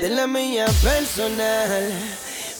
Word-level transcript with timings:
de 0.00 0.08
la 0.10 0.26
mía 0.26 0.66
personal. 0.82 1.92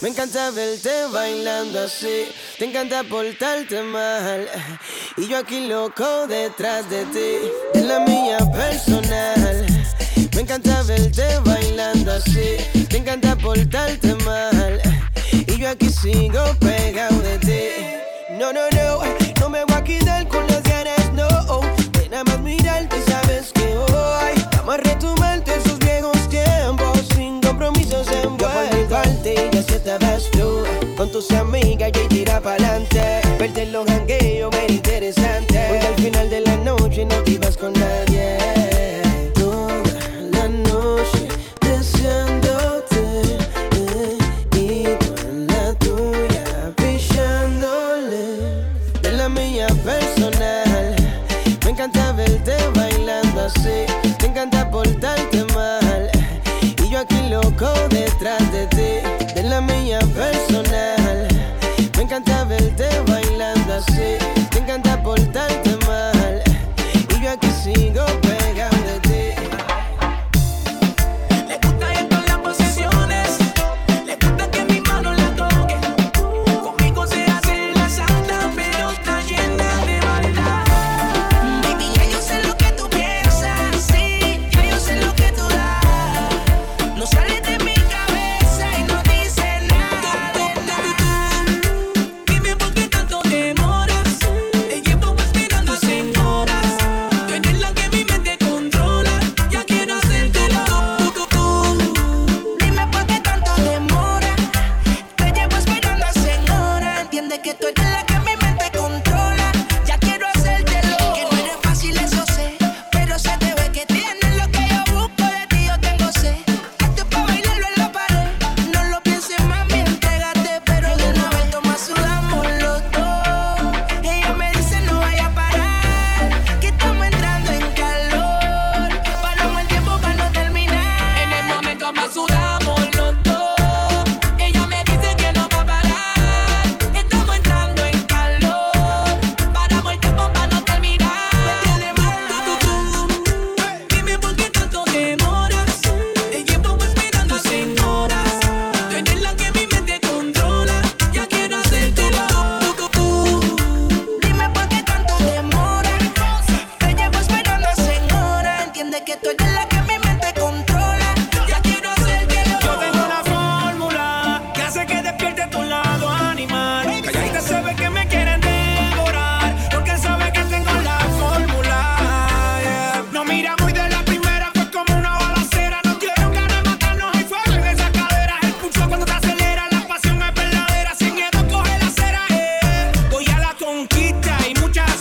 Me 0.01 0.11
encanta 0.11 0.51
verte 0.51 1.07
bailando 1.13 1.81
así, 1.81 2.29
te 2.59 2.67
encanta 2.67 3.03
portarte 3.05 3.83
mal. 3.83 4.47
Y 5.17 5.29
yo 5.29 5.39
aquí 5.39 5.67
loco 5.67 6.27
detrás 6.27 6.89
de 6.91 7.05
ti, 7.07 7.51
de 7.75 7.85
la 7.85 8.01
mía 8.01 8.39
personal. 8.53 9.67
Me 10.35 10.43
encanta 10.43 10.83
verte 10.83 11.39
bailando 11.45 12.13
así, 12.13 12.57
te 12.89 12.99
encanta 12.99 13.37
portarte 13.37 14.15
mal. 14.25 14.81
Y 15.33 15.59
yo 15.59 15.71
aquí 15.71 15.89
sigo 15.91 16.43
pegado 16.61 17.19
de 17.21 17.39
ti. 17.39 18.37
No, 18.39 18.53
no, 18.53 18.69
no, 18.71 19.01
no 19.41 19.49
me 19.49 19.65
voy 19.65 19.77
a 19.77 19.85
quedar 19.85 20.29
con 20.29 20.47
la 20.49 20.56
te 29.87 30.05
ves 30.05 30.29
tú. 30.33 30.65
Con 30.97 31.11
tus 31.11 31.31
amigas 31.31 31.93
y 31.95 32.09
tira 32.09 32.41
pa'lante. 32.41 33.21
Perder 33.39 33.69
los 33.69 33.87
jangueos, 33.87 34.51
ver 34.51 34.71
interesante. 34.71 35.65
Porque 35.69 35.87
al 35.87 35.95
final 35.95 36.29
de 36.29 36.41
la 36.41 36.57
noche 36.57 37.05
no 37.05 37.15
te 37.23 37.31
ibas 37.33 37.57
con 37.57 37.73
nadie. 37.73 38.56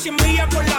si 0.05 0.09
envía 0.09 0.47
por 0.49 0.63
la 0.69 0.74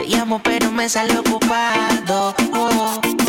Te 0.00 0.06
llamo 0.06 0.40
pero 0.42 0.70
me 0.70 0.88
sale 0.88 1.18
ocupado. 1.18 2.34
Oh, 2.54 2.70
oh. 3.04 3.19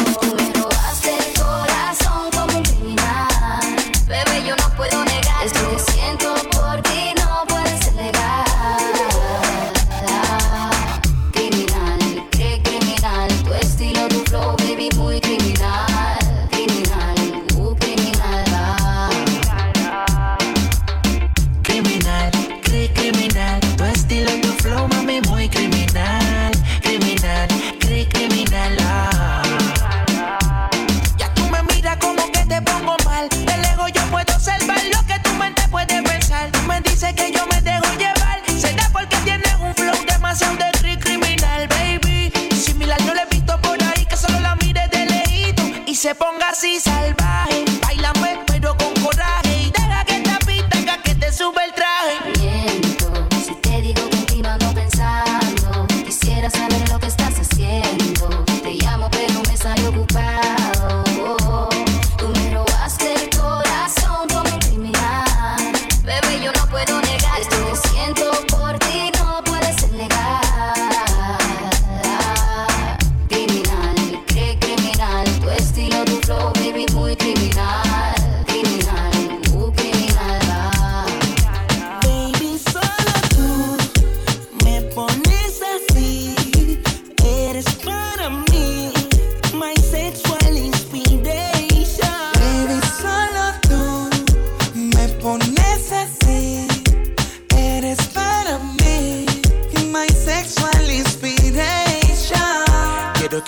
y 46.64 46.80
salvar. 46.80 47.21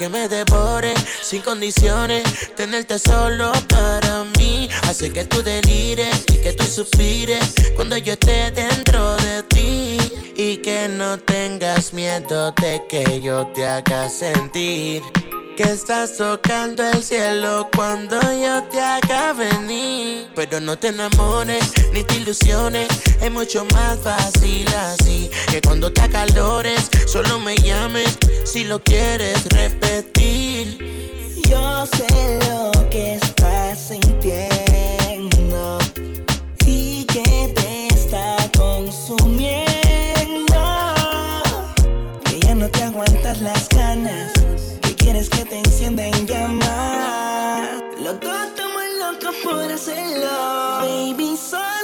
Que 0.04 0.10
me 0.10 0.28
devore 0.28 0.94
sin 1.22 1.42
condiciones. 1.42 2.24
Tenerte 2.58 3.00
solo 3.00 3.54
para 3.70 4.26
mí 4.38 4.68
hace 4.90 5.14
que 5.14 5.24
tú 5.24 5.42
delires 5.42 6.26
y 6.28 6.42
que 6.42 6.52
tú 6.52 6.66
suspires 6.66 7.54
cuando 7.78 7.96
yo 7.96 8.12
esté 8.12 8.52
dentro 8.52 9.16
de 9.16 9.44
ti. 9.44 10.03
Y 10.36 10.58
que 10.58 10.88
no 10.90 11.18
tengas 11.20 11.94
miedo 11.94 12.52
de 12.54 12.82
que 12.90 13.22
yo 13.22 13.48
te 13.54 13.66
haga 13.68 14.10
sentir 14.10 15.04
que 15.56 15.64
estás 15.64 16.18
tocando 16.18 16.84
el 16.84 17.04
cielo 17.04 17.70
cuando 17.76 18.20
yo 18.20 18.64
te 18.72 18.82
haga 18.82 19.34
venir. 19.34 20.28
Pero 20.36 20.60
no 20.60 20.78
te 20.78 20.88
enamores 20.88 21.74
ni 21.94 22.04
te 22.04 22.16
ilusiones, 22.16 22.88
es 23.22 23.32
mucho 23.32 23.66
más 23.74 24.00
fácil 24.00 24.68
así. 24.76 25.30
Que 25.52 25.62
cuando 25.62 25.92
te 25.92 26.02
acalores, 26.02 26.90
solo 27.06 27.40
me 27.40 27.56
llames 27.58 28.18
si 28.46 28.64
lo 28.64 28.82
quieres 28.82 29.46
repetir. 29.50 30.78
Yo 31.48 31.86
sé 31.86 32.40
lo 32.50 32.90
que 32.90 33.20
te 45.54 45.60
encienda 45.60 46.08
en 46.08 46.26
llamas. 46.26 47.84
Los 48.02 48.20
dos 48.20 48.40
estamos 48.48 48.84
locos 49.00 49.36
por 49.44 49.72
hacerlo. 49.72 50.28
Baby, 50.82 51.38
solo 51.38 51.83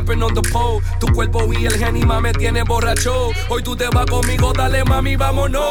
hopping 0.00 0.22
on 0.22 0.34
the 0.34 0.42
pole. 0.42 0.80
Tu 0.98 1.06
cuerpo 1.12 1.52
y 1.52 1.66
el 1.66 1.78
genima 1.78 2.20
me 2.20 2.32
tiene 2.32 2.62
borracho. 2.64 3.30
Hoy 3.48 3.62
tú 3.62 3.76
te 3.76 3.88
vas 3.88 4.06
conmigo, 4.06 4.52
dale 4.52 4.84
mami, 4.84 5.16
vámonos. 5.16 5.62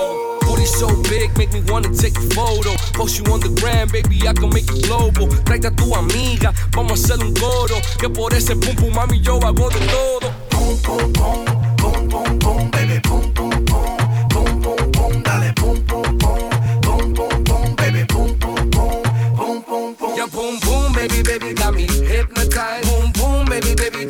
Booty 0.45 0.65
so 0.65 0.88
big, 1.09 1.36
make 1.38 1.51
me 1.51 1.62
wanna 1.71 1.89
take 1.89 2.17
a 2.17 2.21
photo. 2.33 2.71
Post 2.93 3.17
you 3.19 3.33
on 3.33 3.39
the 3.39 3.50
gram, 3.59 3.88
baby, 3.89 4.27
I 4.27 4.33
can 4.33 4.50
make 4.50 4.69
it 4.69 4.88
global. 4.88 5.27
Tráete 5.43 5.67
a 5.67 5.71
tu 5.71 5.95
amiga, 5.95 6.53
vamos 6.75 6.91
a 6.91 7.13
hacer 7.13 7.25
un 7.25 7.33
coro. 7.33 7.75
Que 8.00 8.09
por 8.09 8.33
ese 8.33 8.55
pum 8.55 8.75
pum, 8.75 8.93
mami, 8.93 9.19
yo 9.21 9.39
hago 9.39 9.69
de 9.69 9.79
todo. 9.88 10.31
Pum 10.50 10.77
pum 10.81 11.13
pum, 11.13 11.45
pum 11.77 12.09
pum 12.09 12.39
pum, 12.39 12.71
baby, 12.71 13.00
pum 13.01 13.33
pum 13.33 13.50
pum, 13.65 13.98
pum 14.29 14.62
pum 14.62 14.91
pum, 14.91 15.24
dale 15.24 15.53
pum 15.53 15.81
pum 15.86 16.17
pum, 16.17 16.50
pum 16.81 17.13
pum 17.13 17.43
pum, 17.43 17.75
baby, 17.75 18.05
pum 18.05 18.38
pum 18.39 18.69
pum, 18.71 19.01
pum 19.36 19.63
pum 19.63 19.95
pum. 19.95 20.15
Your 20.15 20.27
boom 20.29 20.59
boom, 20.62 20.93
baby, 20.93 21.21
baby, 21.21 21.53
got 21.53 21.74
me 21.74 21.86
hypnotized. 21.86 22.89
Boom 22.89 23.12
boom, 23.12 23.45
baby, 23.45 23.75
baby, 23.75 24.05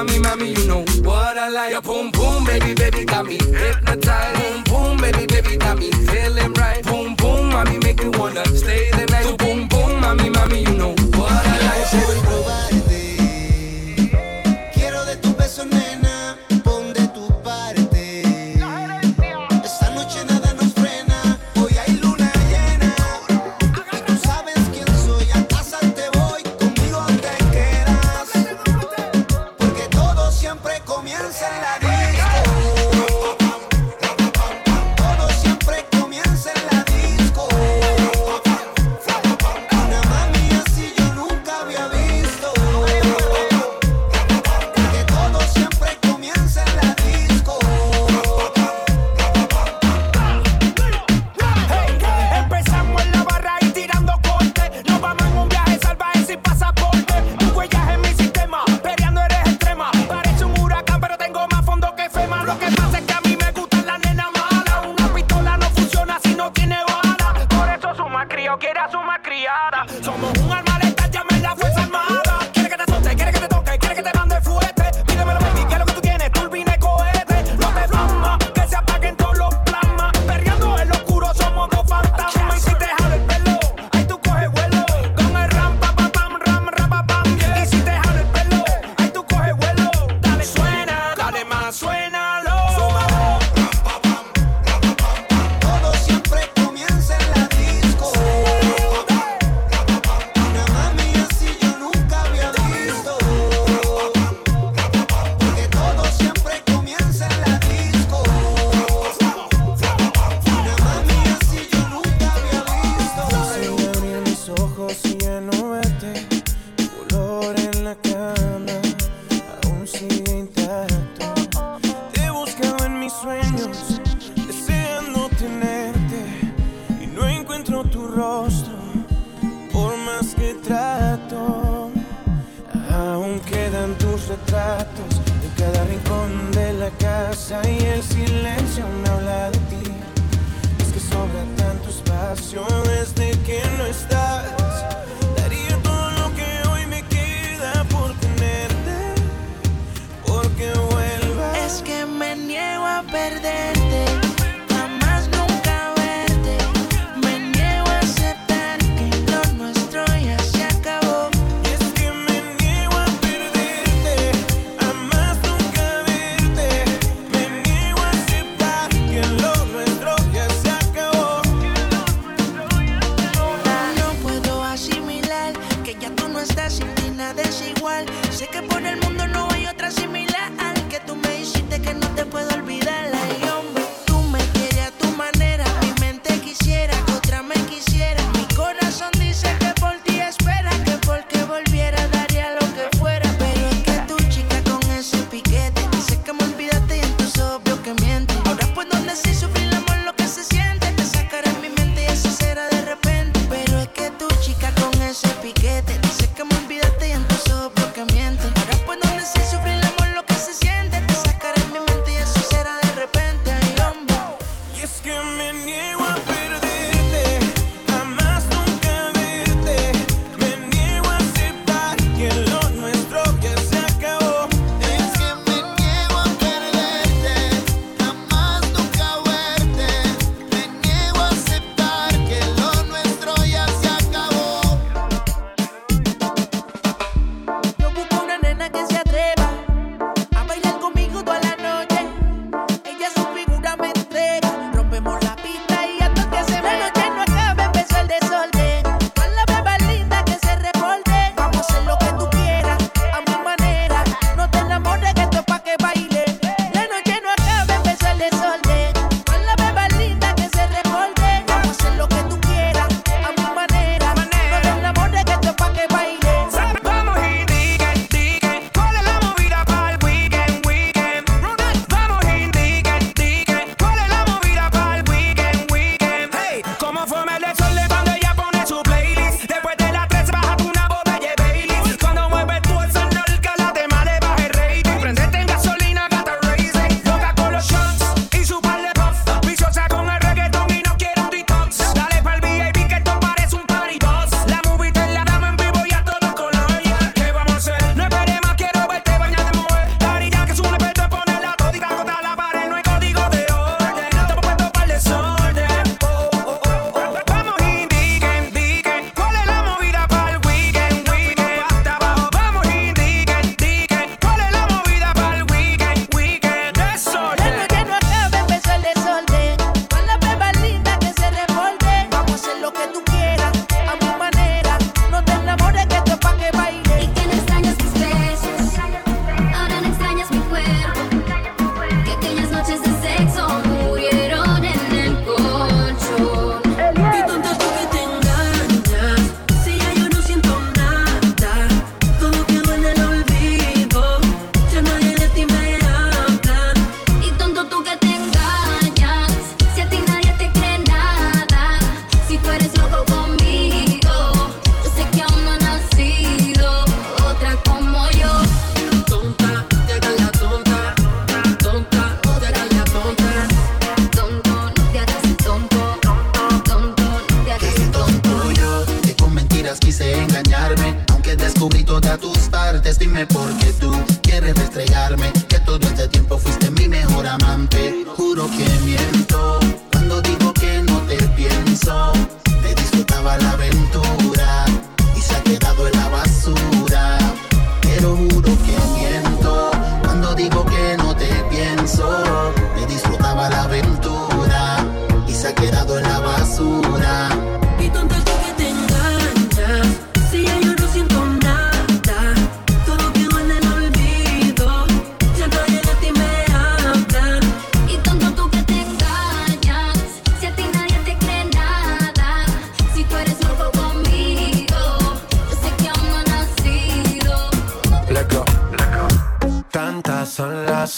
mommy, 0.00 0.18
mommy, 0.18 0.52
you 0.52 0.66
know 0.66 0.84
what 1.02 1.36
I 1.36 1.48
like. 1.50 1.72
Your 1.72 1.82
boom 1.82 2.10
boom, 2.10 2.44
baby, 2.44 2.74
baby, 2.74 3.04
got 3.04 3.26
me 3.26 3.36
hypnotized. 3.36 4.40
Boom 4.40 4.62
boom, 4.64 4.96
baby, 4.98 5.26
baby, 5.26 5.56
got 5.56 5.78
me 5.78 5.90
feeling 5.90 6.52
right. 6.54 6.82
Boom 6.84 7.14
boom, 7.16 7.50
mommy, 7.50 7.78
make 7.78 8.02
me 8.02 8.08
wanna 8.18 8.44
stay 8.46 8.90
the 8.92 8.99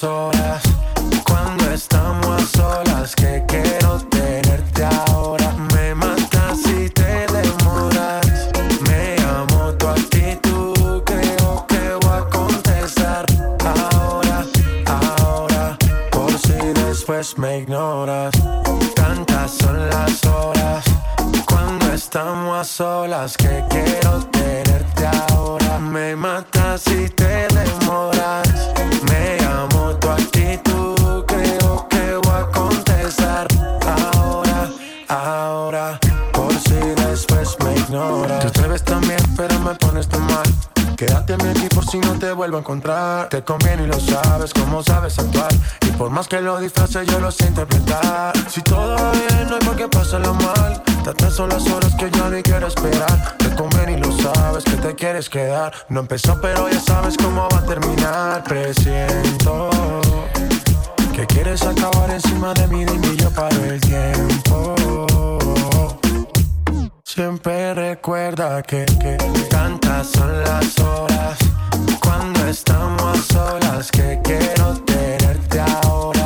horas 0.04 0.62
cuando 1.25 1.71
estamos 1.71 2.26
a 2.26 2.47
solas 2.47 3.14
que 3.14 3.44
quiero 3.47 3.99
tenerte 4.11 4.85
ahora. 4.85 5.53
Me 5.74 5.94
matas 5.94 6.59
si 6.62 6.88
te 6.90 7.26
demoras. 7.26 8.26
Me 8.88 9.16
amo 9.22 9.72
tu 9.74 9.88
actitud, 9.88 11.03
creo 11.05 11.66
que 11.68 11.94
voy 12.00 12.18
a 12.18 12.24
contestar 12.31 13.26
ahora, 13.64 14.44
ahora, 14.87 15.79
por 16.11 16.33
si 16.38 16.59
después 16.87 17.38
me 17.38 17.59
ignoras. 17.59 18.33
Tantas 18.94 19.50
son 19.53 19.88
las 19.88 20.24
horas 20.24 20.85
cuando 21.46 21.92
estamos 21.92 22.59
a 22.59 22.64
solas 22.64 23.37
que 23.37 23.64
quiero 23.68 24.24
tenerte 24.26 25.07
ahora. 25.07 25.79
Me 25.79 26.16
matas 26.16 26.83
si 26.83 27.09
te 27.11 27.21
te 42.22 42.32
vuelvo 42.32 42.58
a 42.58 42.61
encontrar. 42.61 43.28
Te 43.30 43.42
conviene 43.42 43.82
y 43.82 43.87
lo 43.88 43.98
sabes, 43.98 44.54
como 44.54 44.80
sabes 44.80 45.18
actuar. 45.18 45.52
Y 45.85 45.90
por 45.90 46.08
más 46.11 46.28
que 46.28 46.40
lo 46.40 46.61
disfraces, 46.61 47.04
yo 47.08 47.18
lo 47.18 47.32
sé 47.32 47.48
interpretar. 47.48 48.32
Si 48.48 48.62
todo 48.62 48.94
va 48.94 49.11
bien, 49.11 49.48
no 49.48 49.56
hay 49.56 49.66
por 49.66 49.74
qué 49.74 49.88
pasarlo 49.88 50.32
mal. 50.35 50.80
Tantas 51.02 51.35
son 51.35 51.48
las 51.48 51.68
horas 51.68 51.92
que 51.96 52.08
yo 52.12 52.30
ni 52.30 52.40
quiero 52.42 52.68
esperar. 52.68 53.37
Te 53.38 53.52
conviene 53.56 53.94
y 53.94 53.96
lo 53.96 54.12
sabes, 54.18 54.62
que 54.62 54.76
te 54.76 54.94
quieres 54.94 55.28
quedar. 55.28 55.72
No 55.88 55.98
empezó, 55.98 56.40
pero 56.40 56.68
ya 56.68 56.78
sabes 56.78 57.16
cómo 57.16 57.48
va 57.52 57.58
a 57.58 57.66
terminar. 57.66 58.44
Presiento 58.44 59.68
que 61.12 61.26
quieres 61.26 61.62
acabar 61.62 62.08
encima 62.08 62.54
de 62.54 62.68
mí, 62.68 62.82
y 62.82 63.16
yo 63.16 63.30
paro 63.30 63.64
el 63.64 63.80
tiempo. 63.80 64.76
Siempre 67.02 67.74
recuerda 67.74 68.62
que 68.62 68.87
tantas 69.50 70.06
son 70.06 70.40
las 70.44 70.78
horas 70.78 71.51
cuando 72.02 72.46
estamos 72.48 73.18
solas 73.26 73.90
que 73.90 74.18
quiero 74.22 74.74
tenerte 74.84 75.60
ahora. 75.60 76.21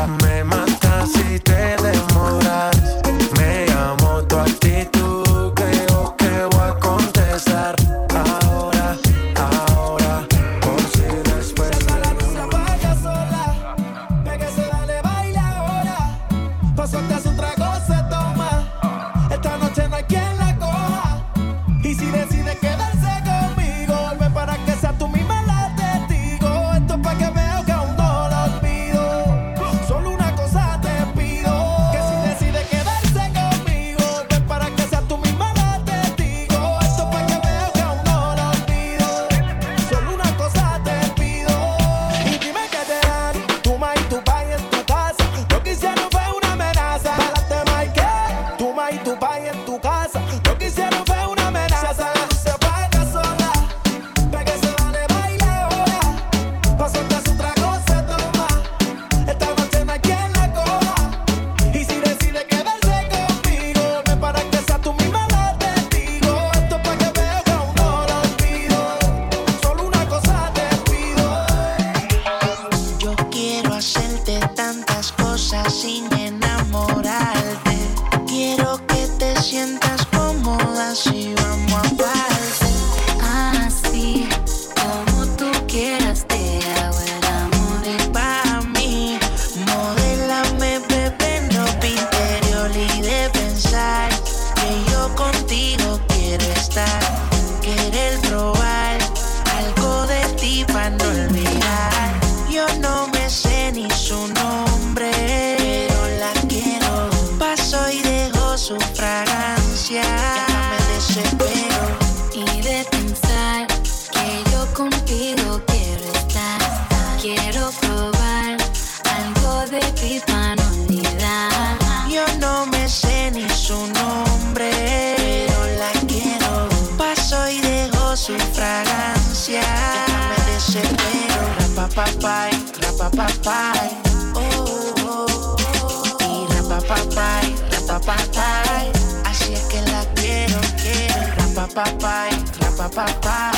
Papai, 141.77 142.33
pa, 142.57 142.71
pa, 142.73 142.89
pa, 142.89 143.05
pa, 143.05 143.07
pa. 143.21 143.56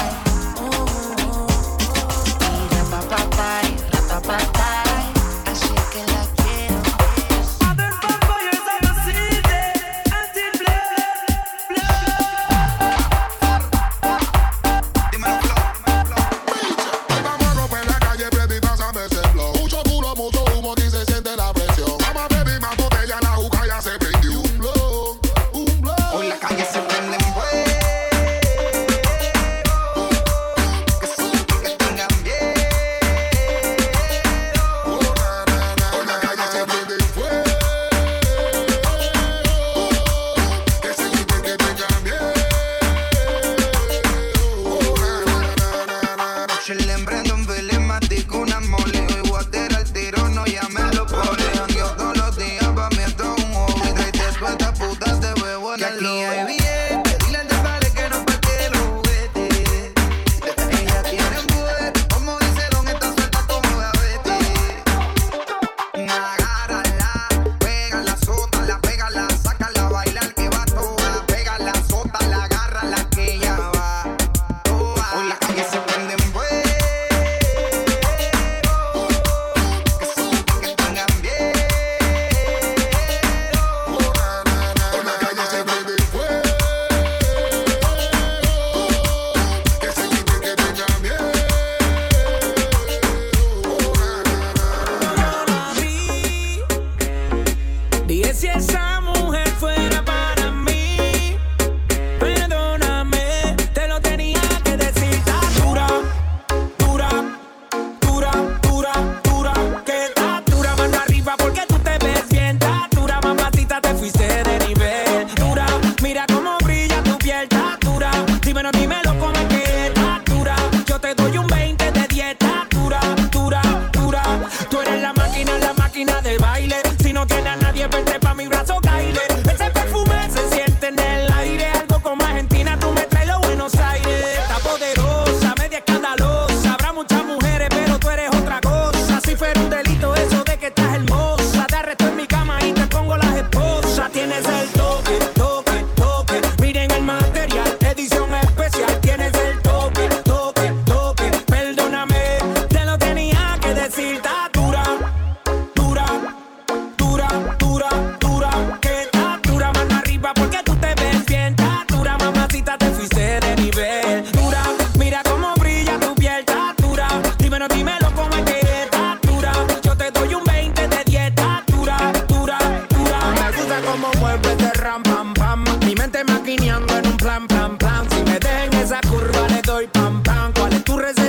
tu 180.89 180.97
reserva. 180.97 181.28